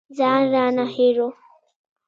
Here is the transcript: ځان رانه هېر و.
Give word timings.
ځان 0.17 0.41
رانه 0.53 0.85
هېر 0.95 1.17
و. 1.25 1.27